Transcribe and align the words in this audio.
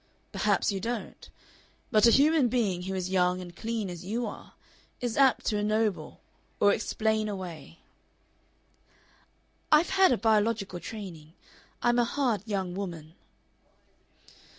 "Perhaps 0.31 0.71
you 0.71 0.79
don't. 0.79 1.29
But 1.91 2.07
a 2.07 2.09
human 2.09 2.47
being 2.47 2.81
who 2.81 2.95
is 2.95 3.11
young 3.11 3.39
and 3.39 3.55
clean, 3.55 3.87
as 3.87 4.03
you 4.03 4.25
are, 4.25 4.53
is 4.99 5.15
apt 5.15 5.45
to 5.45 5.57
ennoble 5.59 6.21
or 6.59 6.73
explain 6.73 7.29
away." 7.29 7.77
"I've 9.71 9.91
had 9.91 10.11
a 10.11 10.17
biological 10.17 10.79
training. 10.79 11.33
I'm 11.83 11.99
a 11.99 12.03
hard 12.03 12.41
young 12.47 12.73
woman." 12.73 13.13